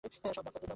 [0.03, 0.69] সব ব্যাগপত্তর নৌকায় তোলো!